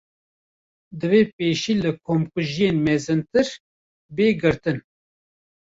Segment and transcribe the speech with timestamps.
[0.99, 3.47] Divê pêşî li komkujiyên mezintir,
[4.15, 4.77] bê girtin